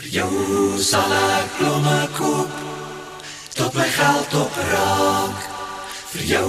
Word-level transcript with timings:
Vir 0.00 0.14
jou 0.14 0.78
sal 0.80 1.10
ek 1.12 1.56
blomme 1.58 1.96
koop 2.16 2.52
tot 3.52 3.74
my 3.76 3.84
geld 3.92 4.36
opraak. 4.40 5.42
Vir 6.14 6.22
jou 6.30 6.46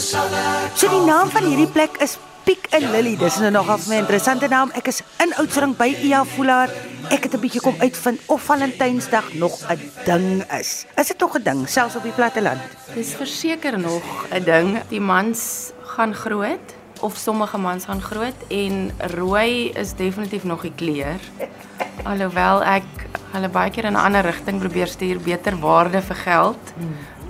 sal 0.00 0.32
ek 0.40 0.78
So 0.80 0.88
die 0.88 1.02
naam 1.04 1.28
van 1.34 1.44
hierdie 1.44 1.68
plek 1.68 1.98
is 2.00 2.14
Piek 2.48 2.64
en 2.72 2.86
Lily. 2.94 3.12
Dis 3.20 3.36
nou 3.42 3.50
nogal 3.52 3.76
'n 3.76 3.98
interessante 3.98 4.48
naam. 4.48 4.72
Ek 4.72 4.88
is 4.88 5.02
in 5.20 5.36
Oudtshoorn 5.36 5.76
by 5.76 5.90
Ia 6.00 6.24
Voelaar. 6.24 6.70
Ek 7.10 7.28
het 7.28 7.34
'n 7.34 7.40
bietjie 7.44 7.60
kom 7.60 7.76
uitvind 7.78 8.20
of 8.26 8.40
Valentynsdag 8.40 9.34
nog 9.34 9.52
'n 9.68 9.80
ding 10.06 10.44
is. 10.58 10.86
Is 10.96 11.08
dit 11.08 11.20
nog 11.20 11.36
'n 11.36 11.42
ding 11.42 11.68
selfs 11.68 11.96
op 11.96 12.02
die 12.02 12.16
platteland? 12.16 12.62
Dis 12.94 13.12
verseker 13.12 13.78
nog 13.78 14.02
'n 14.32 14.44
ding. 14.44 14.80
Die 14.88 15.00
mans 15.00 15.72
gaan 15.82 16.14
groot 16.14 16.72
of 17.00 17.16
sommige 17.16 17.58
mans 17.58 17.84
gaan 17.84 18.00
groot 18.00 18.38
en 18.48 18.92
rooi 18.96 19.70
is 19.76 19.92
definitief 19.92 20.44
nog 20.44 20.62
die 20.62 20.72
kleur. 20.74 21.20
Alhoewel 22.02 22.62
ek 22.66 22.84
hulle 23.34 23.48
baie 23.48 23.70
keer 23.70 23.86
in 23.86 23.94
'n 23.94 24.04
ander 24.06 24.24
rigting 24.24 24.60
probeer 24.60 24.86
stuur, 24.86 25.18
beter 25.18 25.56
waarde 25.60 26.02
vir 26.02 26.16
geld, 26.16 26.74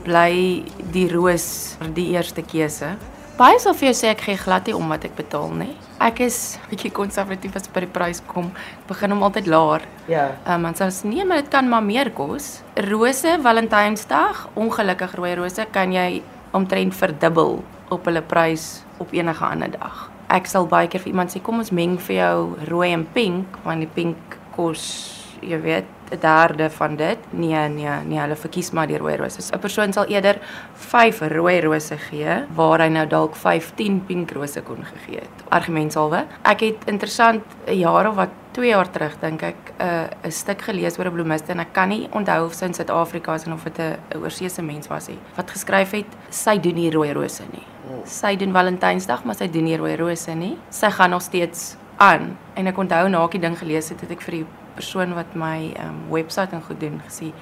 bly 0.04 0.64
die 0.92 1.08
roos 1.08 1.76
die 1.94 2.12
eerste 2.12 2.42
keuse. 2.42 2.96
Baie 3.34 3.58
sal 3.58 3.74
vir 3.74 3.88
jou 3.88 3.94
sê 3.98 4.10
ek 4.12 4.20
gee 4.20 4.36
glad 4.38 4.66
nie 4.66 4.76
om 4.76 4.88
wat 4.88 5.04
ek 5.04 5.16
betaal 5.16 5.50
nie. 5.50 5.72
Ek 5.98 6.20
is 6.20 6.56
bietjie 6.70 6.92
konservatief 6.94 7.56
as 7.56 7.66
by 7.66 7.80
die 7.80 7.90
prys 7.90 8.20
kom. 8.30 8.52
Ek 8.54 8.86
begin 8.86 9.10
hom 9.10 9.24
altyd 9.26 9.48
laer. 9.50 9.82
Ja. 10.06 10.28
Ehm 10.46 10.64
um, 10.64 10.66
ons 10.70 10.78
sê 10.78 11.08
nee, 11.08 11.24
maar 11.24 11.42
dit 11.42 11.50
kan 11.50 11.68
maar 11.68 11.82
meer 11.82 12.10
kos. 12.10 12.62
Rose 12.76 13.38
Valentynsdag, 13.42 14.48
ongelukkig 14.54 15.16
rooi 15.18 15.34
rose 15.34 15.66
kan 15.72 15.92
jy 15.92 16.22
omtrent 16.52 16.94
verdubbel 16.94 17.64
op 17.90 18.06
hulle 18.06 18.22
prys 18.22 18.84
op 19.02 19.12
enige 19.12 19.44
ander 19.44 19.70
dag. 19.70 20.10
Ek 20.28 20.46
sal 20.46 20.66
baie 20.70 20.86
keer 20.88 21.02
vir 21.02 21.12
iemand 21.12 21.34
sê 21.34 21.42
kom 21.42 21.58
ons 21.58 21.74
meng 21.74 21.98
vir 21.98 22.16
jou 22.16 22.38
rooi 22.70 22.92
en 22.92 23.04
pink 23.16 23.58
want 23.64 23.82
die 23.82 23.90
pink 23.90 24.38
kos 24.56 25.14
jy 25.44 25.60
weet 25.60 25.84
'n 26.10 26.20
derde 26.20 26.70
van 26.70 26.96
dit. 26.96 27.18
Nee, 27.30 27.68
nee, 27.68 27.88
nee, 28.06 28.18
hulle 28.18 28.36
verkies 28.36 28.70
maar 28.70 28.86
die 28.86 28.98
rooi 28.98 29.16
rose. 29.16 29.40
'n 29.52 29.58
Persoon 29.58 29.92
sal 29.92 30.04
eerder 30.04 30.38
5 30.74 31.20
rooi 31.20 31.60
rose 31.60 31.96
gee 31.98 32.44
waar 32.54 32.80
hy 32.80 32.88
nou 32.88 33.06
dalk 33.06 33.34
15 33.36 34.04
pink 34.06 34.30
rose 34.30 34.62
kon 34.62 34.84
gegee 34.84 35.20
het. 35.20 35.44
Argumentsalwe. 35.48 36.24
Ek 36.42 36.60
het 36.60 36.84
interessant 36.86 37.42
'n 37.66 37.78
jaar 37.78 38.08
of 38.08 38.14
wat 38.14 38.30
2 38.52 38.68
jaar 38.68 38.90
terug 38.90 39.18
dink 39.20 39.42
ek 39.42 39.56
'n 39.78 39.82
uh, 39.82 40.06
'n 40.24 40.30
stuk 40.30 40.62
gelees 40.62 40.98
oor 40.98 41.06
'n 41.06 41.12
bloemiste 41.12 41.52
en 41.52 41.60
ek 41.60 41.72
kan 41.72 41.88
nie 41.88 42.08
onthou 42.12 42.44
of 42.46 42.54
sy 42.54 42.64
in 42.64 42.74
Suid-Afrika 42.74 43.34
is 43.34 43.44
en 43.44 43.52
of 43.52 43.64
dit 43.64 43.78
'n 43.78 44.18
oorseese 44.22 44.62
mens 44.62 44.86
was 44.86 45.08
nie 45.08 45.18
wat 45.36 45.50
geskryf 45.50 45.90
het 45.90 46.06
sy 46.30 46.58
doen 46.58 46.74
nie 46.74 46.90
rooi 46.90 47.12
rose 47.12 47.42
nie. 47.52 47.66
Sy 48.04 48.36
doen 48.36 48.52
Valentynsdag, 48.52 49.24
maar 49.24 49.34
sy 49.34 49.48
doen 49.48 49.64
nie 49.64 49.76
rooi 49.76 49.96
rose 49.96 50.34
nie. 50.34 50.56
Sy 50.70 50.90
gaan 50.90 51.10
nog 51.10 51.22
steeds 51.22 51.76
aan 52.04 52.32
en 52.54 52.70
ek 52.70 52.78
onthou 52.78 53.08
na 53.08 53.24
ek 53.24 53.36
die 53.36 53.42
ding 53.44 53.56
gelees 53.58 53.90
het, 53.92 54.04
het 54.04 54.14
ek 54.14 54.24
vir 54.26 54.40
die 54.40 54.46
persoon 54.74 55.14
wat 55.16 55.36
my 55.38 55.72
um, 55.82 56.00
webwerf 56.10 56.52
en 56.52 56.62
goed 56.62 56.80
doen 56.80 57.00
gesê, 57.06 57.32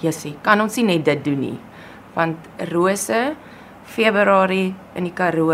"Jessie, 0.00 0.36
kan 0.42 0.60
ons 0.60 0.76
nie 0.76 0.84
net 0.84 1.04
dit 1.04 1.24
doen 1.24 1.40
nie?" 1.40 1.58
Want 2.14 2.36
rose 2.72 3.36
Februarie 3.84 4.74
in 4.94 5.04
die 5.04 5.12
Karoo 5.12 5.52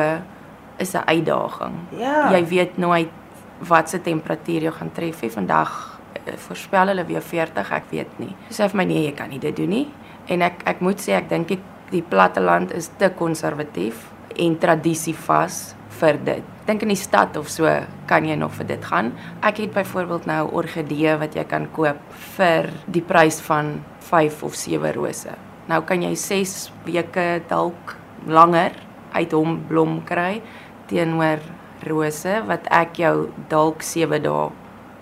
is 0.78 0.94
'n 0.94 1.06
uitdaging. 1.06 1.74
Ja. 1.98 2.30
Jy 2.30 2.46
weet 2.46 2.76
nooit 2.78 3.10
wat 3.58 3.90
se 3.90 4.00
temperatuur 4.00 4.62
jy 4.62 4.70
gaan 4.70 4.92
tref 4.92 5.22
nie. 5.22 5.30
Vandag 5.30 6.00
eh, 6.12 6.36
voorspel 6.36 6.86
hulle 6.86 7.04
weer 7.04 7.22
40, 7.22 7.70
ek 7.72 7.84
weet 7.90 8.18
nie. 8.18 8.34
Sê 8.50 8.68
vir 8.68 8.76
my 8.76 8.84
nee, 8.84 9.04
jy 9.04 9.12
kan 9.12 9.28
nie 9.28 9.38
dit 9.38 9.56
doen 9.56 9.68
nie. 9.68 9.88
En 10.26 10.42
ek 10.42 10.62
ek 10.64 10.80
moet 10.80 11.00
sê 11.00 11.12
ek 11.18 11.28
dink 11.28 11.48
die, 11.48 11.60
die 11.90 12.02
platteland 12.02 12.72
is 12.72 12.90
te 12.98 13.10
konservatief 13.10 14.10
en 14.36 14.58
tradisie 14.58 15.14
vas 15.14 15.74
vir 16.00 16.18
dit. 16.24 16.53
Dink 16.64 16.82
in 16.82 16.88
die 16.88 16.96
stad 16.96 17.36
of 17.36 17.50
so 17.52 17.68
kan 18.08 18.24
jy 18.24 18.36
nog 18.40 18.54
vir 18.56 18.66
dit 18.66 18.84
gaan. 18.84 19.12
Ek 19.44 19.58
het 19.60 19.74
byvoorbeeld 19.74 20.26
nou 20.26 20.48
orgidee 20.56 21.16
wat 21.20 21.36
jy 21.36 21.44
kan 21.44 21.66
koop 21.76 22.00
vir 22.36 22.70
die 22.86 23.02
prys 23.04 23.40
van 23.44 23.82
5 24.08 24.42
of 24.48 24.56
7 24.56 24.94
rose. 24.96 25.34
Nou 25.68 25.82
kan 25.84 26.02
jy 26.02 26.14
6 26.16 26.72
weke 26.86 27.42
dalk 27.48 27.96
langer 28.26 28.72
uit 29.12 29.32
hom 29.32 29.58
blom 29.68 30.00
kry 30.08 30.40
teenoor 30.88 31.40
rose 31.84 32.40
wat 32.48 32.66
ek 32.72 32.96
jou 33.00 33.28
dalk 33.52 33.84
7 33.84 34.22
dae 34.24 34.48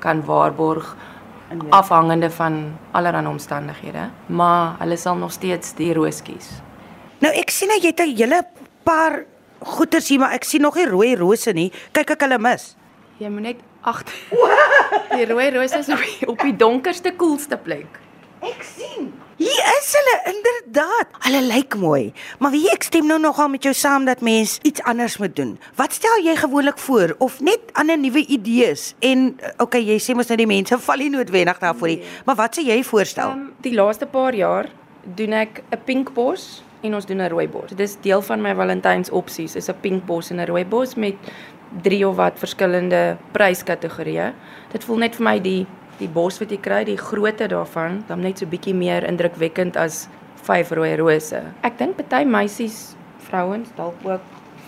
kan 0.02 0.22
waarborg 0.26 0.96
afhangende 1.70 2.30
van 2.30 2.78
allerlei 2.96 3.26
omstandighede, 3.26 4.08
maar 4.26 4.76
hulle 4.78 4.96
sal 4.96 5.16
nog 5.16 5.32
steeds 5.32 5.74
die 5.78 5.92
roos 5.94 6.22
kies. 6.24 6.48
Nou 7.22 7.30
ek 7.38 7.52
sien 7.54 7.68
nou 7.70 7.78
jy 7.78 7.92
het 7.92 8.00
'n 8.00 8.16
hele 8.16 8.42
paar 8.84 9.24
goeters 9.64 10.08
hier, 10.08 10.18
maar 10.22 10.32
ek 10.36 10.44
sien 10.44 10.62
nog 10.62 10.76
nie 10.78 10.86
rooi 10.86 11.14
rose 11.16 11.52
nie. 11.52 11.70
Kyk 11.92 12.16
ek 12.16 12.26
hulle 12.26 12.38
mis. 12.38 12.72
Jy 13.18 13.30
moet 13.32 13.42
net 13.42 13.64
agter. 13.82 14.14
Die 15.16 15.26
rooi 15.28 15.50
rose 15.54 15.78
is 15.78 15.90
op 15.92 16.00
die, 16.00 16.28
op 16.28 16.40
die 16.40 16.54
donkerste 16.56 17.12
koelste 17.18 17.58
plek. 17.60 17.98
Ek 18.42 18.64
sien. 18.66 19.12
Hier 19.42 19.66
is 19.76 19.90
hulle 19.96 20.14
inderdaad. 20.32 21.12
Hulle 21.26 21.40
lyk 21.46 21.76
mooi. 21.78 22.12
Maar 22.38 22.52
wie 22.54 22.64
ek 22.72 22.84
stem 22.86 23.06
nou 23.10 23.18
nogal 23.22 23.48
met 23.52 23.64
jou 23.66 23.72
saam 23.74 24.06
dat 24.06 24.22
mens 24.22 24.56
iets 24.66 24.82
anders 24.88 25.16
moet 25.22 25.34
doen. 25.36 25.52
Wat 25.78 25.94
stel 25.94 26.22
jy 26.24 26.34
gewoonlik 26.38 26.78
voor 26.78 27.14
of 27.18 27.40
net 27.40 27.72
ander 27.78 27.98
nuwe 27.98 28.24
idees? 28.26 28.92
En 28.98 29.32
eh, 29.38 29.54
okay, 29.62 29.82
jy 29.82 29.98
sê 30.02 30.16
mos 30.18 30.30
nou 30.30 30.38
die 30.38 30.48
mense 30.50 30.78
val 30.78 31.02
nie 31.02 31.10
noodwendig 31.12 31.62
daarvoor 31.62 31.94
nie. 31.94 32.00
Maar 32.26 32.38
wat 32.42 32.58
sê 32.58 32.66
jy 32.66 32.80
voorstel? 32.86 33.34
Um, 33.34 33.48
die 33.66 33.74
laaste 33.78 34.06
paar 34.10 34.34
jaar 34.34 34.70
doen 35.02 35.34
ek 35.38 35.62
'n 35.70 35.82
pink 35.86 36.14
bos 36.14 36.62
en 36.82 36.94
ons 36.94 37.06
doen 37.06 37.20
'n 37.20 37.30
rooi 37.30 37.48
bos. 37.48 37.68
Dit 37.68 37.80
is 37.80 37.96
deel 38.00 38.22
van 38.22 38.42
my 38.42 38.54
Valentyns 38.54 39.10
opsies, 39.10 39.56
is 39.56 39.68
'n 39.68 39.80
pink 39.80 40.04
bos 40.06 40.30
en 40.30 40.40
'n 40.40 40.46
rooi 40.46 40.64
bos 40.64 40.94
met 40.94 41.14
drie 41.82 42.08
of 42.08 42.16
wat 42.16 42.38
verskillende 42.38 43.16
pryskategorieë. 43.32 44.32
Dit 44.72 44.84
voel 44.84 44.96
net 44.96 45.16
vir 45.16 45.24
my 45.24 45.40
die 45.40 45.66
die 45.98 46.08
bos 46.08 46.38
wat 46.38 46.50
jy 46.50 46.58
kry, 46.58 46.84
die 46.84 46.96
grootte 46.96 47.46
daarvan, 47.48 48.02
dan 48.08 48.20
net 48.20 48.38
so 48.38 48.46
bietjie 48.46 48.74
meer 48.74 49.04
indrukwekkend 49.04 49.76
as 49.76 50.08
vyf 50.42 50.70
rooi 50.70 50.96
rose. 50.96 51.42
Ek 51.62 51.78
dink 51.78 51.96
party 51.96 52.24
meisies, 52.24 52.96
vrouens 53.18 53.68
dalk 53.76 53.94
ook 54.04 54.20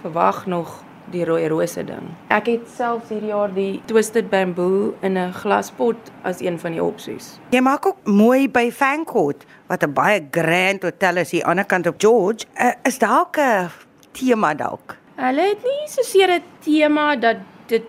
verwag 0.02 0.46
nog 0.46 0.84
die 1.12 1.24
rooi 1.24 1.48
rose 1.48 1.84
ding. 1.84 2.08
Ek 2.28 2.46
het 2.46 2.68
selfs 2.76 3.08
hierdie 3.12 3.32
jaar 3.32 3.52
die 3.54 3.82
twisted 3.90 4.30
bamboo 4.30 4.94
in 5.02 5.18
'n 5.18 5.32
glaspot 5.32 5.96
as 6.22 6.40
een 6.40 6.58
van 6.58 6.72
die 6.72 6.82
opsies. 6.82 7.38
Jy 7.50 7.60
maak 7.60 7.86
ook 7.86 8.04
mooi 8.04 8.48
by 8.48 8.70
Fancourt 8.70 9.44
wat 9.68 9.82
'n 9.82 9.92
baie 9.92 10.28
grand 10.30 10.82
hotel 10.82 11.16
is 11.16 11.30
hier 11.30 11.44
aan 11.44 11.56
die 11.56 11.62
ander 11.62 11.64
kant 11.64 11.86
op 11.86 11.94
George. 11.98 12.46
Uh, 12.60 12.72
is 12.84 12.98
dalk 12.98 13.36
'n 13.36 13.70
tema 14.12 14.54
dalk. 14.54 14.96
Hulle 15.16 15.42
het 15.42 15.62
nie 15.62 15.88
so 15.88 16.02
seer 16.02 16.30
'n 16.30 16.42
tema 16.60 17.16
dat 17.16 17.36
dit 17.66 17.82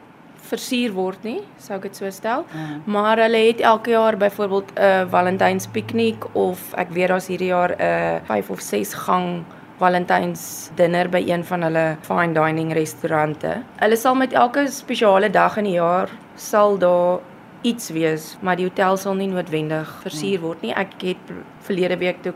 versier 0.46 0.94
word 0.94 1.24
nie, 1.24 1.42
sou 1.58 1.78
ek 1.78 1.82
dit 1.90 1.96
so 1.96 2.10
stel. 2.10 2.46
Mm. 2.54 2.82
Maar 2.86 3.18
hulle 3.18 3.38
het 3.48 3.62
elke 3.62 3.90
jaar 3.90 4.18
byvoorbeeld 4.18 4.72
'n 4.76 4.82
uh, 4.82 5.10
Valentyns 5.10 5.68
piknik 5.68 6.36
of 6.36 6.74
ek 6.74 6.90
weet 6.90 7.08
daar's 7.08 7.28
hierdie 7.28 7.48
jaar 7.48 7.76
'n 7.78 7.82
uh, 7.82 8.26
5 8.26 8.50
of 8.50 8.60
6 8.62 8.94
gang 8.94 9.44
Valentyns 9.80 10.70
dinner 10.80 11.10
by 11.12 11.20
een 11.28 11.44
van 11.44 11.66
hulle 11.68 11.86
fine 12.08 12.34
dining 12.34 12.72
restaurante. 12.74 13.58
Hulle 13.82 13.98
sal 14.00 14.16
met 14.16 14.34
elke 14.34 14.68
spesiale 14.72 15.30
dag 15.30 15.58
in 15.60 15.68
die 15.68 15.76
jaar 15.76 16.10
sal 16.40 16.78
daar 16.80 17.20
iets 17.66 17.90
wees, 17.96 18.38
maar 18.42 18.56
die 18.56 18.68
hotel 18.70 18.98
sal 18.98 19.16
nie 19.20 19.28
noodwendig 19.28 19.90
versier 20.04 20.40
word 20.44 20.62
nie. 20.64 20.72
Ek 20.76 20.96
het 21.04 21.32
verlede 21.66 21.98
week 22.00 22.22
toe 22.24 22.34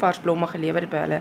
vars 0.00 0.18
blomme 0.24 0.46
gelewer 0.50 0.86
by 0.90 1.04
hulle 1.04 1.20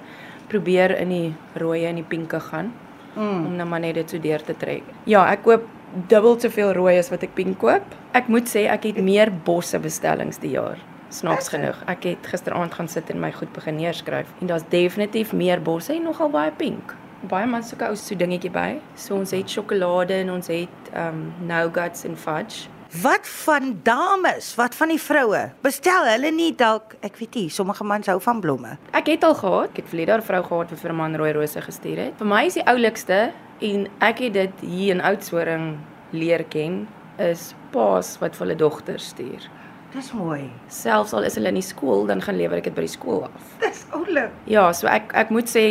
probeer 0.49 0.95
in 0.97 1.09
die 1.13 1.33
rooi 1.61 1.83
en 1.85 1.95
die 2.01 2.07
pinke 2.07 2.39
gaan 2.51 2.71
Mm. 3.15 3.45
om 3.47 3.55
nou 3.57 3.65
maar 3.67 3.79
net 3.81 3.95
dit 3.97 4.09
so 4.09 4.19
deur 4.21 4.39
te 4.45 4.53
trek. 4.53 4.83
Ja, 5.09 5.23
ek 5.33 5.41
koop 5.43 5.63
dubbel 6.07 6.35
soveel 6.39 6.73
rooi 6.77 6.93
as 6.99 7.09
wat 7.09 7.23
ek 7.25 7.33
pink 7.35 7.57
koop. 7.59 7.81
Ek 8.13 8.27
moet 8.29 8.45
sê 8.47 8.67
ek 8.69 8.83
het 8.85 8.99
meer 9.01 9.31
bosse 9.31 9.79
bestellings 9.81 10.37
die 10.39 10.51
jaar. 10.53 10.77
Snaaks 11.09 11.49
genoeg. 11.49 11.77
Ek 11.89 12.03
het 12.03 12.27
gisteraand 12.29 12.73
gaan 12.73 12.87
sit 12.87 13.09
en 13.09 13.19
my 13.19 13.31
goed 13.33 13.51
begin 13.53 13.79
neerskryf 13.81 14.29
en 14.39 14.47
daar's 14.51 14.65
definitief 14.69 15.33
meer 15.33 15.61
bosse 15.61 15.93
en 15.93 16.03
nogal 16.05 16.29
baie 16.29 16.51
pink. 16.51 16.93
Baie 17.29 17.47
man 17.49 17.63
soek 17.65 17.81
ou 17.87 17.95
so 17.97 18.15
dingetjie 18.15 18.51
by. 18.53 18.77
So 18.95 19.17
ons 19.17 19.33
het 19.33 19.49
sjokolade 19.49 20.13
en 20.21 20.29
ons 20.37 20.51
het 20.53 20.91
um 20.93 21.33
nougats 21.49 22.05
en 22.05 22.17
fudge. 22.17 22.69
Wat 23.01 23.27
van 23.27 23.79
dames? 23.83 24.55
Wat 24.57 24.75
van 24.75 24.89
die 24.89 25.01
vroue? 25.01 25.41
Bestel 25.61 26.07
hulle 26.09 26.31
nie 26.33 26.55
dalk, 26.57 26.95
ek 27.05 27.19
weet 27.19 27.35
nie, 27.37 27.49
sommige 27.53 27.85
mans 27.85 28.09
hou 28.09 28.17
van 28.23 28.39
blomme. 28.41 28.77
Ek 28.97 29.11
het 29.11 29.25
al 29.27 29.35
gehad. 29.37 29.69
Ek 29.69 29.83
het 29.83 29.91
verlede 29.91 30.11
jaar 30.15 30.21
'n 30.21 30.29
vrou 30.29 30.43
gehad 30.43 30.71
wat 30.71 30.79
vir 30.79 30.91
'n 30.91 30.95
man 30.95 31.15
rooi 31.15 31.31
rose 31.33 31.61
gestuur 31.61 31.97
het. 31.97 32.13
Vir 32.17 32.27
my 32.27 32.45
is 32.45 32.53
die 32.53 32.65
oulikste 32.65 33.31
en 33.61 33.87
ek 33.99 34.19
het 34.19 34.33
dit 34.33 34.53
hier 34.61 34.95
in 34.95 35.01
Oudtshoorn 35.01 35.77
leer 36.11 36.43
ken 36.43 36.87
is 37.17 37.53
paas 37.71 38.17
wat 38.19 38.35
vir 38.35 38.47
hulle 38.47 38.57
dogters 38.57 39.07
stuur. 39.07 39.49
Dis 39.89 40.11
mooi. 40.13 40.43
Selfs 40.69 41.15
al 41.17 41.25
is 41.25 41.33
hulle 41.39 41.49
in 41.49 41.57
die 41.57 41.65
skool, 41.65 42.03
dan 42.09 42.21
gaan 42.21 42.37
lewer 42.37 42.59
ek 42.59 42.67
dit 42.69 42.75
by 42.77 42.83
die 42.85 42.91
skool 42.91 43.23
af. 43.25 43.53
Dis 43.63 43.85
oulik. 43.97 44.35
Ja, 44.49 44.67
so 44.77 44.89
ek 44.91 45.15
ek 45.17 45.31
moet 45.33 45.49
sê 45.49 45.63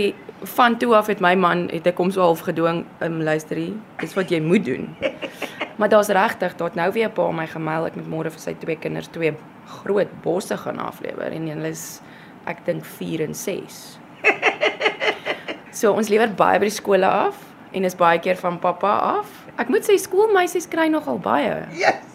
van 0.57 0.75
toe 0.79 0.91
af 0.99 1.07
het 1.11 1.23
my 1.23 1.37
man 1.39 1.69
het 1.71 1.87
ek 1.87 2.01
hom 2.03 2.11
so 2.15 2.25
half 2.25 2.43
gedwing, 2.47 2.83
um, 3.07 3.21
luister 3.27 3.59
hier, 3.59 3.77
dis 4.03 4.17
wat 4.19 4.35
jy 4.35 4.41
moet 4.43 4.67
doen. 4.67 4.91
maar 5.79 5.93
daar's 5.93 6.11
regtig, 6.11 6.57
daar 6.59 6.73
het 6.73 6.79
nou 6.79 6.91
weer 6.93 7.09
'n 7.09 7.15
pa 7.15 7.31
my 7.31 7.47
gemail 7.47 7.87
ek 7.87 7.97
moet 7.97 8.11
môre 8.11 8.31
vir 8.35 8.43
sy 8.43 8.55
twee 8.59 8.77
kinders 8.77 9.09
twee 9.15 9.35
groot 9.83 10.11
bosse 10.23 10.57
gaan 10.57 10.79
aflewer 10.79 11.31
en 11.31 11.47
hulle 11.47 11.71
is 11.71 12.01
ek 12.47 12.65
dink 12.67 12.85
4 12.85 13.23
en 13.23 13.35
6. 13.35 13.99
So 15.79 15.93
ons 15.93 16.09
lewer 16.09 16.33
baie 16.35 16.59
by 16.59 16.67
die 16.67 16.75
skole 16.75 17.07
af 17.07 17.37
en 17.77 17.85
is 17.85 17.95
baie 17.95 18.19
keer 18.19 18.39
van 18.41 18.59
pappa 18.59 18.99
af. 19.21 19.31
Ek 19.63 19.69
moet 19.69 19.87
sê 19.87 19.95
skoolmeisies 20.01 20.67
kry 20.67 20.89
nogal 20.89 21.21
baie. 21.23 21.69
Yes. 21.77 22.08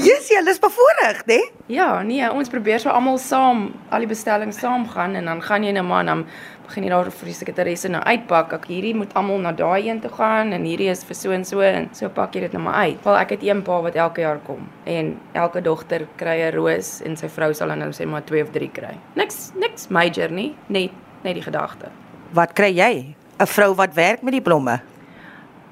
Yes, 0.00 0.30
jy 0.32 0.40
is 0.48 0.56
bevoorreg, 0.56 1.18
né? 1.28 1.36
Ja, 1.68 2.00
nee, 2.06 2.24
ons 2.32 2.48
probeer 2.48 2.80
so 2.80 2.88
almal 2.88 3.18
saam 3.20 3.66
al 3.92 4.00
die 4.00 4.08
bestellings 4.08 4.56
saam 4.62 4.86
gaan 4.88 5.12
en 5.18 5.26
dan 5.28 5.42
gaan 5.44 5.66
jy 5.66 5.74
nou 5.76 5.82
maar 5.84 6.06
dan 6.08 6.22
begin 6.64 6.86
jy 6.86 6.92
daar 6.92 7.10
vir 7.12 7.28
die 7.28 7.34
sekretaresse 7.36 7.90
nou 7.92 8.00
uitpak. 8.06 8.54
Ek 8.56 8.64
hierdie 8.70 8.94
moet 8.96 9.12
almal 9.18 9.42
na 9.44 9.52
daai 9.52 9.90
een 9.90 10.00
toe 10.00 10.12
gaan 10.14 10.54
en 10.56 10.64
hierdie 10.64 10.88
is 10.88 11.04
vir 11.04 11.18
so 11.18 11.34
en 11.36 11.44
so 11.44 11.60
en 11.66 11.90
so 11.96 12.08
pak 12.16 12.32
jy 12.32 12.46
dit 12.46 12.56
nou 12.56 12.62
maar 12.64 12.86
uit. 12.86 13.02
Wel 13.04 13.18
ek 13.20 13.34
het 13.36 13.44
een 13.44 13.60
pa 13.66 13.80
wat 13.84 13.98
elke 14.00 14.24
jaar 14.24 14.40
kom 14.46 14.64
en 14.88 15.12
elke 15.36 15.60
dogter 15.60 16.06
kry 16.16 16.38
'n 16.48 16.54
roos 16.56 17.02
en 17.04 17.16
sy 17.16 17.28
vrou 17.28 17.52
sal 17.52 17.68
dan 17.68 17.84
nou 17.84 17.90
sê 17.92 18.06
maar 18.08 18.24
2 18.24 18.42
of 18.42 18.52
3 18.56 18.70
kry. 18.72 18.96
Niks 19.16 19.52
niks 19.54 19.88
major 19.88 20.30
nie, 20.30 20.54
net 20.68 20.92
net 21.24 21.34
die 21.34 21.44
gedagte. 21.44 21.92
Wat 22.32 22.54
kry 22.54 22.72
jy? 22.72 23.14
'n 23.38 23.46
Vrou 23.46 23.74
wat 23.74 23.94
werk 23.94 24.22
met 24.22 24.32
die 24.32 24.40
blomme. 24.40 24.80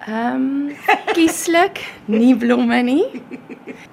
Ehm 0.07 0.35
um, 0.35 0.77
kieslik 1.17 1.81
nie 2.07 2.35
blomme 2.37 2.83
nie. 2.83 3.23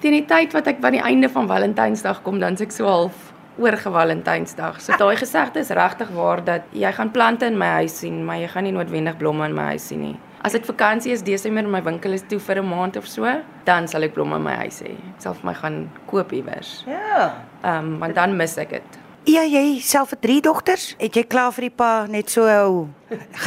Teen 0.00 0.14
die 0.14 0.26
tyd 0.28 0.52
wat 0.54 0.68
ek 0.70 0.78
by 0.80 0.92
die 0.94 1.02
einde 1.02 1.28
van 1.32 1.48
Valentynsdag 1.50 2.22
kom, 2.22 2.38
dan 2.40 2.54
is 2.54 2.62
ek 2.62 2.74
so 2.74 2.86
half 2.86 3.32
oor 3.58 3.76
Valentynsdag. 3.80 4.78
So 4.84 4.94
daai 5.00 5.16
gesegde 5.18 5.60
is 5.64 5.72
regtig 5.74 6.12
waar 6.14 6.44
dat 6.44 6.68
jy 6.72 6.92
gaan 6.92 7.10
plante 7.10 7.48
in 7.50 7.58
my 7.58 7.72
huis 7.80 7.98
sien, 7.98 8.22
maar 8.24 8.38
jy 8.38 8.52
gaan 8.52 8.68
nie 8.68 8.74
noodwendig 8.76 9.16
blomme 9.18 9.48
in 9.48 9.56
my 9.56 9.72
huis 9.74 9.88
sien 9.90 10.04
nie. 10.04 10.16
As 10.46 10.54
dit 10.54 10.66
vakansie 10.68 11.10
is, 11.10 11.24
Desember 11.26 11.64
en 11.64 11.72
my 11.72 11.80
winkel 11.82 12.12
is 12.14 12.22
toe 12.22 12.38
vir 12.38 12.62
'n 12.62 12.68
maand 12.68 12.96
of 12.96 13.06
so, 13.08 13.26
dan 13.64 13.88
sal 13.88 14.02
ek 14.02 14.14
blomme 14.14 14.36
in 14.36 14.42
my 14.42 14.54
huis 14.62 14.82
hê. 14.82 14.92
Ek 14.92 15.18
sal 15.18 15.34
vir 15.34 15.46
my 15.46 15.54
gaan 15.54 15.90
koop 16.06 16.32
iewers. 16.32 16.84
Ja. 16.86 17.42
Ehm 17.64 17.94
um, 17.94 17.98
want 17.98 18.14
dan 18.14 18.36
mis 18.36 18.56
ek 18.58 18.70
dit. 18.70 19.05
Ja, 19.26 19.42
jy 19.42 19.80
self 19.82 20.12
vir 20.12 20.18
3 20.22 20.42
dogters? 20.46 20.82
Het 21.00 21.16
jy 21.18 21.22
klaar 21.26 21.50
vir 21.56 21.64
die 21.66 21.72
pa 21.74 21.88
net 22.06 22.30
so 22.30 22.46
ou 22.46 22.84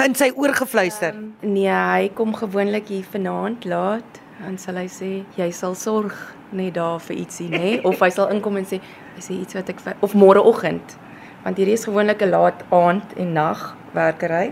in 0.03 0.15
sy 0.17 0.27
oor 0.35 0.51
gefluister? 0.57 1.15
Um, 1.15 1.29
nee, 1.53 1.71
hy 1.71 2.09
kom 2.17 2.33
gewoonlik 2.35 2.91
hier 2.91 3.05
vanaand 3.07 3.63
laat 3.63 4.19
en 4.43 4.57
sal 4.59 4.75
hy 4.81 4.89
sê 4.91 5.11
jy 5.39 5.47
sal 5.55 5.77
sorg 5.79 6.17
net 6.51 6.75
daar 6.75 6.99
vir 7.05 7.21
ietsie, 7.21 7.47
nê? 7.53 7.77
Of 7.87 8.03
hy 8.03 8.11
sal 8.11 8.27
inkom 8.35 8.59
en 8.59 8.67
sê 8.67 8.81
hy 9.15 9.23
sê 9.23 9.37
iets 9.37 9.55
wat 9.55 9.71
ek 9.71 9.79
of 10.03 10.17
môreoggend. 10.19 10.97
Want 11.45 11.63
hierdie 11.63 11.79
is 11.79 11.87
gewoonlik 11.87 12.27
'n 12.27 12.33
laat 12.35 12.67
aand 12.75 13.15
en 13.15 13.33
nag 13.39 13.63
werkery. 13.95 14.51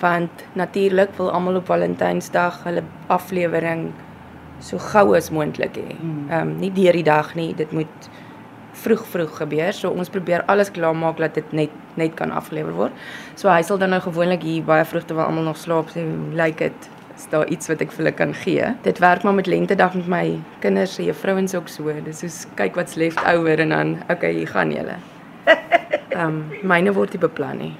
Want 0.00 0.48
natuurlik 0.56 1.12
wil 1.20 1.28
almal 1.28 1.60
op 1.60 1.68
Valentynsdag 1.68 2.64
hulle 2.64 2.88
aflewering 3.12 3.90
so 4.64 4.80
gou 4.80 5.12
as 5.12 5.28
moontlik 5.28 5.76
hê. 5.76 5.92
Ehm 5.92 6.40
um, 6.40 6.56
nie 6.56 6.72
deur 6.72 6.96
die 6.96 7.04
dag 7.04 7.34
nie, 7.36 7.52
dit 7.52 7.72
moet 7.72 8.08
vroeg 8.82 9.04
vroeg 9.10 9.36
gebeur. 9.36 9.72
So 9.72 9.90
ons 9.90 10.10
probeer 10.12 10.44
alles 10.50 10.70
klaarmaak 10.74 11.20
dat 11.22 11.38
dit 11.38 11.52
net 11.52 11.70
net 11.94 12.16
kan 12.18 12.32
afgelewer 12.34 12.74
word. 12.74 13.04
So 13.38 13.48
hy 13.48 13.62
sal 13.62 13.78
dan 13.78 13.94
nou 13.94 14.00
gewoonlik 14.02 14.42
hier 14.42 14.66
baie 14.66 14.84
vroeg 14.84 15.06
terwyl 15.06 15.28
almal 15.28 15.46
nog 15.50 15.60
slaap 15.60 15.92
sê, 15.94 16.02
"Lyk 16.34 16.58
dit 16.58 16.90
is 17.16 17.26
daar 17.30 17.46
iets 17.46 17.68
wat 17.68 17.80
ek 17.80 17.92
vir 17.92 18.04
hulle 18.04 18.12
kan 18.12 18.34
gee?" 18.34 18.74
Dit 18.82 18.98
werk 18.98 19.22
maar 19.22 19.34
met 19.34 19.46
lentedag 19.46 19.94
met 19.94 20.08
my 20.08 20.40
kinders 20.60 20.94
se 20.94 21.04
juffrouens 21.04 21.54
ook 21.54 21.68
so. 21.68 21.92
Dis 22.04 22.18
soos 22.18 22.46
kyk 22.54 22.74
wat's 22.74 22.94
left 22.94 23.24
over 23.24 23.60
en 23.60 23.68
dan 23.68 24.02
okay, 24.08 24.32
hier 24.32 24.48
gaan 24.48 24.72
julle. 24.72 24.96
Ehm 26.14 26.26
um, 26.26 26.36
myne 26.62 26.92
word 26.94 27.10
nie 27.10 27.18
beplan 27.18 27.58
nie. 27.58 27.72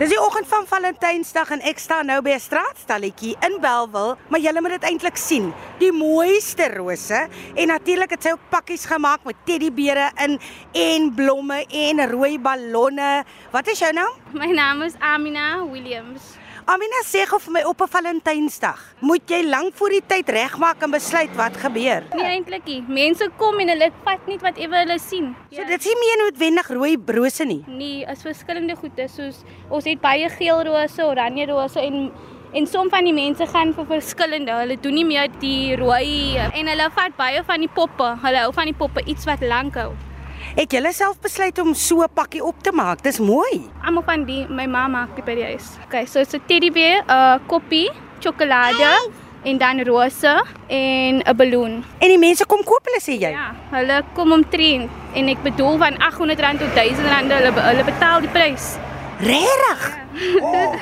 Dis 0.00 0.10
die 0.10 0.18
oggend 0.20 0.48
van 0.50 0.66
Valentynsdag 0.68 1.52
en 1.54 1.62
ek 1.70 1.78
staan 1.80 2.10
nou 2.12 2.18
by 2.24 2.34
'n 2.36 2.42
straatstalletjie 2.44 3.36
in 3.46 3.56
Belwel, 3.60 4.16
maar 4.28 4.40
julle 4.40 4.60
moet 4.60 4.76
dit 4.76 4.84
eintlik 4.90 5.16
sien. 5.16 5.52
Die 5.78 5.92
mooiste 5.92 6.68
rose 6.76 7.28
en 7.54 7.66
natuurlik 7.68 8.10
het 8.10 8.22
sy 8.22 8.34
ook 8.36 8.44
pakkies 8.50 8.84
gemaak 8.84 9.24
met 9.24 9.36
teddybere 9.44 10.10
in 10.24 10.38
en 10.72 11.14
blomme 11.14 11.64
en 11.68 12.10
rooi 12.10 12.38
ballonne. 12.38 13.24
Wat 13.50 13.68
is 13.68 13.78
jou 13.78 13.92
naam? 13.92 14.12
My 14.32 14.52
naam 14.52 14.82
is 14.82 14.94
Amina 14.98 15.64
Williams. 15.64 16.39
Amina 16.70 17.00
sê 17.02 17.24
gou 17.26 17.40
vir 17.42 17.50
my 17.50 17.60
op 17.66 17.80
'n 17.82 17.90
Valentynsdag, 17.90 18.80
moet 19.00 19.26
jy 19.26 19.42
lank 19.42 19.74
voor 19.74 19.90
die 19.90 20.02
tyd 20.06 20.28
regmaak 20.28 20.82
en 20.82 20.90
besluit 20.90 21.32
wat 21.34 21.56
gebeur? 21.56 22.04
Nee 22.14 22.28
eintlik 22.36 22.64
nie. 22.64 22.84
Mense 22.86 23.26
kom 23.38 23.58
en 23.58 23.68
hulle 23.68 23.88
vat 24.04 24.26
net 24.28 24.40
wat 24.40 24.56
ewe 24.56 24.76
hulle 24.76 24.98
sien. 24.98 25.34
So 25.50 25.64
dit 25.64 25.80
is 25.80 25.86
nie 25.86 25.98
meer 25.98 26.18
noodwendig 26.22 26.68
rooi 26.70 26.96
rose 27.06 27.44
nie. 27.44 27.64
Nee, 27.66 28.06
is 28.06 28.22
verskillende 28.22 28.76
goede 28.76 29.08
soos 29.08 29.42
ons 29.68 29.84
het 29.84 30.00
baie 30.00 30.28
geel 30.28 30.62
rose, 30.62 31.02
oranje 31.02 31.46
rose 31.46 31.80
en 31.80 32.12
en 32.52 32.66
som 32.66 32.88
van 32.90 33.04
die 33.04 33.14
mense 33.14 33.46
gaan 33.46 33.74
vir 33.74 33.86
verskillende. 33.86 34.52
Hulle 34.52 34.76
doen 34.80 34.94
nie 34.94 35.04
meer 35.04 35.28
die 35.40 35.74
rooi 35.74 36.38
en 36.38 36.66
hulle 36.66 36.90
vat 36.94 37.16
baie 37.16 37.42
van 37.42 37.58
die 37.58 37.72
poppe. 37.74 38.14
Hulle 38.22 38.46
hou 38.46 38.52
van 38.52 38.66
die 38.66 38.78
poppe 38.78 39.02
iets 39.06 39.24
wat 39.24 39.42
lank 39.42 39.74
hou. 39.74 39.90
Het 40.50 40.72
jy 40.74 40.90
self 40.90 41.20
besluit 41.22 41.58
om 41.62 41.74
so 41.74 42.02
'n 42.02 42.10
pakkie 42.14 42.42
op 42.42 42.62
te 42.62 42.72
maak? 42.72 43.02
Dis 43.02 43.18
mooi. 43.18 43.70
Almal 43.84 44.02
van 44.02 44.24
die 44.24 44.46
my 44.48 44.66
ma 44.66 44.88
maak 44.88 45.14
dit 45.14 45.24
by 45.24 45.34
die 45.34 45.44
huis. 45.44 45.78
Okay, 45.86 46.06
so 46.06 46.18
it's 46.20 46.34
a 46.34 46.38
teddybeer, 46.46 47.04
'n 47.06 47.10
uh, 47.10 47.38
koppie, 47.46 47.90
sjokolade 48.18 49.10
en 49.44 49.58
dan 49.58 49.80
rose 49.84 50.44
en 50.66 51.22
'n 51.22 51.36
balloon. 51.36 51.84
En 51.98 52.08
die 52.08 52.18
mense 52.18 52.46
kom 52.46 52.64
koop 52.64 52.84
hulle 52.84 53.00
sê 53.00 53.20
jy? 53.20 53.30
Ja, 53.30 53.54
hulle 53.70 54.02
kom 54.14 54.32
omtrent 54.32 54.90
en 55.14 55.28
ek 55.28 55.42
bedoel 55.42 55.78
van 55.78 55.94
R800 55.94 56.58
tot 56.58 56.74
R1000 56.74 57.30
hulle 57.30 57.52
hulle 57.52 57.84
betaal 57.84 58.20
die 58.20 58.30
prys. 58.30 58.76
Regtig? 59.20 59.98
Ja. 60.12 60.40
Oh. 60.42 60.74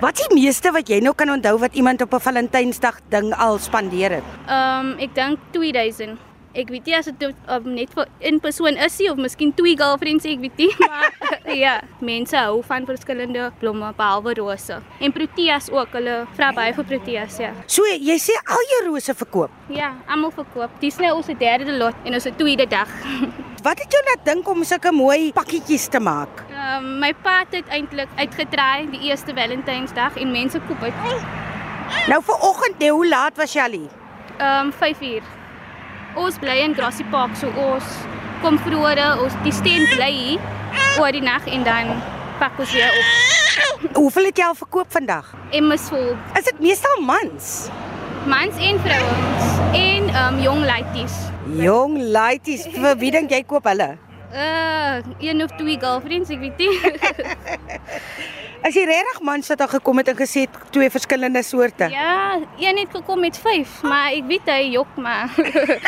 wat 0.00 0.18
is 0.18 0.28
die 0.28 0.42
meeste 0.42 0.70
wat 0.70 0.88
jy 0.88 1.00
nou 1.00 1.14
kan 1.14 1.30
onthou 1.30 1.58
wat 1.58 1.74
iemand 1.74 2.02
op 2.02 2.14
'n 2.14 2.20
Valentynsdag 2.20 3.00
ding 3.08 3.34
al 3.34 3.58
spandeer 3.58 4.10
het? 4.10 4.24
Ehm 4.46 4.86
um, 4.92 4.98
ek 4.98 5.14
dink 5.14 5.38
2000. 5.50 6.25
Ek 6.56 6.70
weet 6.72 6.86
nie 6.88 6.94
as 6.96 7.08
dit 7.10 7.24
um, 7.52 7.66
net 7.76 7.90
vir 7.92 8.06
in 8.30 8.38
persoon 8.40 8.78
is 8.80 8.94
nie 8.96 9.10
of 9.12 9.18
miskien 9.20 9.50
twee 9.58 9.76
girlfriends, 9.76 10.24
ek 10.24 10.40
weet 10.40 10.62
nie, 10.62 10.70
maar 10.80 11.10
ja, 11.64 11.74
mense 12.00 12.38
hou 12.40 12.62
van 12.64 12.86
verskillende 12.88 13.50
blomme 13.60 13.90
behalwe 13.98 14.32
rose. 14.38 14.78
En 15.04 15.12
proteas 15.12 15.68
ook, 15.74 15.92
hulle 15.98 16.14
vra 16.38 16.48
baie 16.56 16.72
vir 16.78 16.88
proteas, 16.88 17.36
ja. 17.42 17.52
So 17.68 17.84
jy 17.92 18.16
sê 18.22 18.38
al 18.40 18.64
jou 18.72 18.80
rose 18.88 19.12
verkoop? 19.20 19.52
Ja, 19.76 19.92
almal 20.08 20.32
verkoop. 20.38 20.80
Dis 20.80 20.96
nou 21.02 21.12
ons 21.18 21.28
derde 21.28 21.76
lot 21.76 22.08
en 22.08 22.16
ons 22.16 22.30
tweede 22.40 22.68
dag. 22.72 22.88
Wat 23.66 23.84
het 23.84 23.92
jy 23.92 24.02
laat 24.08 24.24
dink 24.24 24.48
om 24.48 24.64
sulke 24.64 24.92
mooi 24.94 25.32
pakketjies 25.36 25.88
te 25.92 26.00
maak? 26.00 26.44
Um, 26.56 26.94
my 27.02 27.12
pa 27.20 27.42
het 27.50 27.68
eintlik 27.68 28.12
uitgetraai 28.16 28.88
die 28.96 29.10
eerste 29.10 29.36
Valentynsdag 29.36 30.16
en 30.22 30.32
mense 30.32 30.60
koop 30.70 30.88
uit. 30.88 31.06
Nou 32.08 32.22
vir 32.24 32.44
oggend, 32.48 32.84
hoe 32.96 33.08
laat 33.08 33.36
was 33.36 33.52
jy 33.52 33.64
al 33.68 33.80
hier? 33.82 34.04
Ehm 34.36 34.68
um, 34.68 34.72
5 34.72 35.02
uur. 35.12 35.35
Ons 36.16 36.38
bly 36.40 36.62
in 36.64 36.72
Grassy 36.72 37.04
Park, 37.12 37.34
so 37.36 37.50
ons 37.60 37.88
kom 38.40 38.56
vroeër, 38.64 39.02
ons 39.20 39.34
die 39.44 39.52
stent 39.52 39.90
bly 39.92 40.08
hier 40.14 40.44
oor 40.96 41.12
die 41.12 41.20
nag 41.20 41.44
en 41.52 41.66
dan 41.66 41.90
pak 42.40 42.56
ons 42.62 42.72
weer 42.72 42.88
op. 42.88 43.90
Hoeveel 43.98 44.30
het 44.30 44.40
jy 44.40 44.46
al 44.46 44.56
verkoop 44.56 44.88
vandag? 44.96 45.28
Emmes 45.56 45.84
vol. 45.92 46.14
Is 46.40 46.48
dit 46.48 46.62
meestal 46.64 47.04
mans? 47.04 47.50
Mans 48.32 48.56
en 48.64 48.80
vrouens 48.86 49.52
en 49.76 50.08
ehm 50.08 50.22
um, 50.24 50.40
jong 50.40 50.64
laities. 50.64 51.20
Jong 51.60 52.00
laities, 52.16 52.64
vir 52.72 52.96
wie 53.04 53.12
dink 53.12 53.36
jy 53.36 53.42
koop 53.44 53.68
hulle? 53.68 53.92
Uh, 54.32 54.98
een 55.18 55.42
of 55.42 55.52
twee 55.56 55.78
girlfriends, 55.78 56.30
ek 56.34 56.40
weet 56.42 56.58
nie. 56.58 56.72
As 58.66 58.74
jy 58.74 58.82
regtig 58.88 59.20
mans 59.22 59.48
het 59.52 59.60
al 59.62 59.70
gekom 59.70 60.00
het 60.00 60.08
en 60.10 60.18
gesê 60.18 60.46
twee 60.74 60.90
verskillende 60.90 61.42
soorte. 61.46 61.86
Ja, 61.92 62.40
een 62.58 62.80
het 62.80 62.90
gekom 62.90 63.20
met 63.22 63.38
5, 63.38 63.82
maar 63.86 64.10
ek 64.16 64.26
weet 64.26 64.50
hy 64.50 64.60
jok 64.74 64.98
maar. 64.98 65.30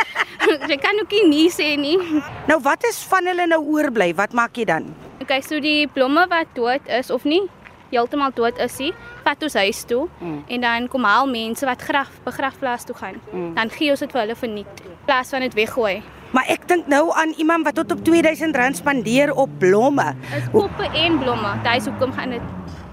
jy 0.71 0.79
kan 0.79 1.03
ook 1.03 1.15
nie 1.27 1.49
sê 1.51 1.73
nie. 1.81 1.99
Nou 2.47 2.61
wat 2.63 2.87
is 2.87 3.03
van 3.11 3.27
hulle 3.27 3.49
nou 3.51 3.63
oorbly? 3.65 4.13
Wat 4.15 4.37
maak 4.37 4.57
jy 4.57 4.69
dan? 4.69 4.93
Okay, 5.23 5.41
so 5.43 5.59
die 5.61 5.89
blomme 5.91 6.29
wat 6.31 6.55
dood 6.55 6.87
is 6.87 7.11
of 7.11 7.27
nie 7.27 7.43
heeltemal 7.91 8.33
dood 8.37 8.59
is 8.63 8.77
nie, 8.83 8.93
vat 9.25 9.43
ons 9.45 9.57
huis 9.59 9.83
toe 9.89 10.05
mm. 10.21 10.39
en 10.55 10.65
dan 10.65 10.89
kom 10.93 11.07
al 11.09 11.29
mense 11.31 11.67
wat 11.67 11.83
graf 11.85 12.13
begrafplaas 12.27 12.87
toe 12.89 12.97
gaan. 12.99 13.19
Mm. 13.33 13.51
Dan 13.57 13.73
gee 13.75 13.91
ons 13.95 14.05
dit 14.05 14.15
vir 14.15 14.25
hulle 14.25 14.39
verniet 14.39 14.87
plaas 15.09 15.33
van 15.35 15.47
dit 15.47 15.57
weggooi. 15.57 15.97
Maar 16.31 16.45
ek 16.53 16.67
dink 16.69 16.89
nou 16.93 17.09
aan 17.17 17.33
iemand 17.41 17.65
wat 17.65 17.79
tot 17.81 17.93
op 17.93 18.01
R2000 18.05 18.77
spandeer 18.77 19.33
op 19.33 19.51
blomme. 19.59 20.13
Dis 20.35 20.49
poppe 20.53 20.89
en 20.93 21.19
blomme. 21.19 21.55
Dis 21.65 21.89
hoekom 21.89 22.13
gaan 22.13 22.37
dit 22.37 22.43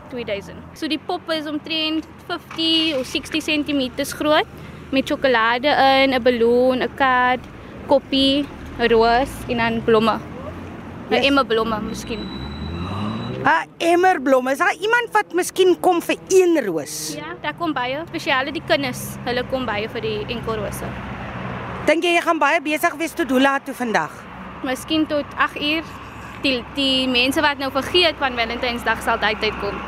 2000. 0.09 0.55
So 0.73 0.87
die 0.87 0.99
poppe 0.99 1.35
is 1.35 1.49
omtrent 1.49 2.07
50 2.29 2.99
of 2.99 3.05
60 3.11 3.43
cm 3.43 3.81
groot 4.15 4.47
met 4.91 5.07
sjokolade 5.07 5.67
in, 5.67 6.13
'n 6.13 6.23
balloon, 6.23 6.79
'n 6.83 6.95
kaart, 6.95 7.43
koppie, 7.87 8.45
'n 8.79 8.87
roos 8.87 9.31
en 9.49 9.57
dan 9.57 9.83
blomme. 9.83 10.15
'n 11.09 11.13
yes. 11.13 11.25
Emmer 11.25 11.45
blomme 11.45 11.81
miskien. 11.81 12.19
'n 13.43 13.67
Emmer 13.77 14.21
blomme. 14.21 14.51
Is 14.51 14.57
daar 14.57 14.75
iemand 14.79 15.11
wat 15.11 15.33
miskien 15.33 15.79
kom 15.79 16.01
vir 16.01 16.17
een 16.29 16.65
roos? 16.65 17.15
Ja, 17.15 17.35
daar 17.41 17.53
kom 17.57 17.73
baie, 17.73 18.01
spesiale 18.07 18.51
die 18.51 18.63
kinders. 18.67 19.17
Hulle 19.25 19.43
kom 19.51 19.65
baie 19.65 19.89
vir 19.89 20.01
die 20.01 20.25
enkel 20.27 20.55
rose. 20.55 21.14
Dink 21.85 22.01
jy 22.01 22.15
jy 22.15 22.21
gaan 22.25 22.39
baie 22.41 22.57
besig 22.65 22.95
wees 22.97 23.11
tot 23.13 23.29
hoe 23.29 23.37
laat 23.37 23.61
toe 23.67 23.73
vandag? 23.77 24.09
Miskien 24.65 25.03
tot 25.05 25.35
8 25.37 25.59
uur 25.61 25.83
die 26.41 26.55
die 26.73 27.05
mense 27.05 27.43
wat 27.45 27.61
nou 27.61 27.69
vergeet 27.75 28.17
van 28.17 28.33
Valentynsdag 28.33 29.03
sal 29.05 29.21
tyd 29.21 29.37
tyd 29.43 29.53
kom. 29.61 29.77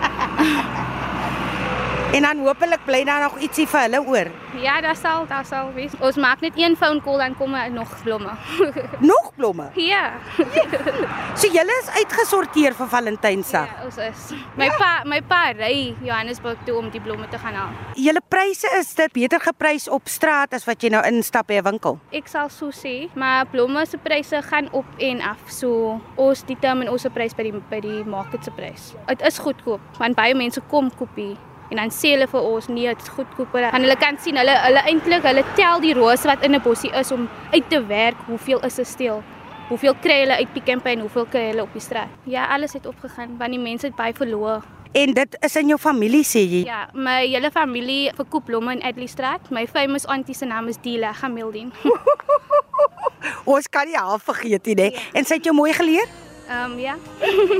En 2.18 2.24
dan 2.24 2.40
hopelik 2.40 2.86
bly 2.86 3.02
daar 3.04 3.22
nog 3.22 3.36
ietsie 3.44 3.66
vir 3.68 3.82
hulle 3.84 4.00
oor. 4.08 4.30
Ja, 4.62 4.78
daar 4.82 4.96
sal, 4.96 5.26
daar 5.28 5.46
sal 5.46 5.74
wees. 5.76 5.92
Ons 6.00 6.16
maak 6.16 6.40
net 6.42 6.56
een 6.56 6.78
phone 6.80 7.02
call 7.04 7.18
dan 7.20 7.36
kom 7.38 7.54
er 7.54 7.72
nog 7.72 7.90
blomme. 8.04 8.32
Nog 9.12 9.17
blomme. 9.38 9.70
ja. 9.76 10.12
So 11.38 11.46
julle 11.54 11.74
is 11.84 11.90
uitgesorteer 12.00 12.74
vir 12.74 12.88
Valentynsdag. 12.90 13.68
ja, 13.70 13.84
ons 13.86 13.98
is. 14.02 14.32
My 14.58 14.70
pa, 14.80 15.04
my 15.06 15.20
pa 15.22 15.52
ry 15.54 15.94
Johannesburg 16.02 16.58
toe 16.66 16.78
om 16.80 16.90
die 16.90 17.02
blomme 17.02 17.28
te 17.30 17.38
gaan 17.38 17.54
haal. 17.54 17.76
Julle 17.96 18.22
pryse 18.30 18.68
is 18.80 18.90
dit 18.98 19.14
beter 19.14 19.40
geprys 19.44 19.86
op 19.88 20.10
straat 20.10 20.54
as 20.58 20.66
wat 20.66 20.82
jy 20.82 20.90
nou 20.96 21.04
instap 21.06 21.48
by 21.48 21.60
'n 21.62 21.64
winkel. 21.70 22.00
Ek 22.12 22.28
sal 22.28 22.50
so 22.50 22.72
sê, 22.74 23.10
maar 23.16 23.46
blomme 23.46 23.86
se 23.86 23.98
pryse 23.98 24.42
gaan 24.50 24.70
op 24.74 24.86
en 24.98 25.22
af. 25.22 25.38
So 25.50 26.02
ons 26.18 26.44
determine 26.44 26.90
ons 26.92 27.02
se 27.02 27.10
prys 27.10 27.34
by 27.36 27.44
die 27.44 27.54
by 27.70 27.80
die 27.80 28.04
market 28.04 28.44
se 28.44 28.52
prys. 28.52 28.96
Dit 29.08 29.22
is 29.22 29.38
goedkoop 29.38 29.80
want 30.00 30.16
baie 30.16 30.34
mense 30.34 30.62
kom 30.70 30.90
kopie 30.92 31.38
en 31.70 31.82
dan 31.82 31.92
sê 31.92 32.14
hulle 32.16 32.28
vir 32.28 32.42
ons 32.42 32.68
nee, 32.68 32.88
dit 32.88 33.02
is 33.02 33.10
goedkoper. 33.10 33.70
En 33.72 33.82
hulle 33.82 33.98
kan 34.00 34.20
sien 34.24 34.38
hulle 34.40 34.56
hulle 34.66 34.84
eintlik 34.92 35.26
hulle 35.28 35.44
tel 35.56 35.82
die 35.84 35.94
rose 35.98 36.28
wat 36.28 36.44
in 36.44 36.56
'n 36.56 36.62
bossie 36.62 36.92
is 36.92 37.12
om 37.12 37.28
uit 37.52 37.70
te 37.70 37.86
werk 37.86 38.18
hoeveel 38.28 38.60
is 38.66 38.80
'n 38.80 38.86
steel. 38.86 39.24
Hoeveel 39.70 39.96
kry 40.02 40.20
hulle 40.20 40.36
uit 40.36 40.54
Pick 40.54 40.70
n 40.76 40.82
Pay 40.82 40.94
en 40.94 41.00
hoeveel 41.00 41.26
kry 41.26 41.48
hulle 41.50 41.62
op 41.62 41.74
die 41.74 41.82
straat? 41.82 42.10
Ja, 42.24 42.48
alles 42.48 42.74
het 42.74 42.86
opgegaan 42.86 43.38
want 43.38 43.52
die 43.52 43.60
mense 43.60 43.86
het 43.86 43.96
baie 43.96 44.14
verloor. 44.14 44.64
En 44.92 45.14
dit 45.14 45.38
is 45.40 45.56
in 45.56 45.68
jou 45.68 45.80
familie 45.80 46.24
sê 46.24 46.40
jy. 46.40 46.64
Ja, 46.66 46.88
my 46.94 47.28
hele 47.28 47.52
familie 47.52 48.12
verkoop 48.16 48.46
blomme 48.46 48.72
in 48.72 48.82
Adley 48.82 49.08
Straat. 49.08 49.50
My 49.50 49.68
famous 49.68 50.06
auntie 50.06 50.36
se 50.36 50.46
naam 50.46 50.68
is 50.68 50.78
Dila 50.82 51.14
Gamildin. 51.14 51.72
Ons 53.46 53.68
kan 53.68 53.86
nie 53.86 53.98
half 53.98 54.24
vergeet 54.24 54.66
nie, 54.66 54.76
né? 54.76 54.88
En 55.14 55.26
sy 55.26 55.38
het 55.40 55.44
jou 55.44 55.56
mooi 55.56 55.74
geleer? 55.74 56.08
Ehm 56.48 56.72
um, 56.72 56.80
ja. 56.80 56.96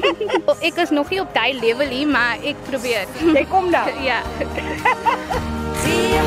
ek 0.68 0.76
is 0.76 0.90
nog 0.90 1.10
nie 1.10 1.20
op 1.22 1.34
daai 1.34 1.60
level 1.60 1.88
hier, 1.88 2.08
maar 2.08 2.38
ek 2.44 2.56
probeer. 2.70 3.08
Jy 3.34 3.46
kom 3.52 3.72
daar. 3.72 3.92
ja. 4.10 4.22
Gee 5.84 6.20